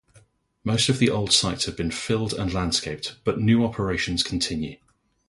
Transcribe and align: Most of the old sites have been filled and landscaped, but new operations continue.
Most 0.63 0.89
of 0.89 0.97
the 0.97 1.11
old 1.11 1.31
sites 1.31 1.65
have 1.65 1.77
been 1.77 1.91
filled 1.91 2.33
and 2.33 2.51
landscaped, 2.51 3.17
but 3.23 3.39
new 3.39 3.63
operations 3.63 4.23
continue. 4.23 4.77